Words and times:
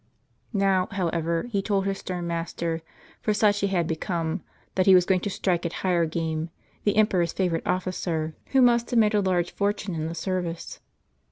JS'ow, 0.55 0.91
however, 0.93 1.43
he 1.51 1.61
told 1.61 1.85
his 1.85 1.99
stern 1.99 2.25
master— 2.25 2.81
for 3.21 3.35
such 3.35 3.59
he 3.59 3.67
had 3.67 3.85
become— 3.85 4.41
that 4.73 4.87
he 4.87 4.95
was 4.95 5.05
going 5.05 5.19
to 5.21 5.29
strike 5.29 5.63
at 5.63 5.73
higher 5.85 6.07
game, 6.07 6.49
the 6.85 6.95
em 6.97 7.05
peror's 7.05 7.33
favorite 7.33 7.67
officer, 7.67 8.33
who 8.47 8.63
must 8.63 8.89
have 8.89 8.97
made 8.97 9.13
a 9.13 9.21
large 9.21 9.51
fortune 9.51 9.93
in 9.93 10.07
the 10.07 10.15
service. 10.15 10.79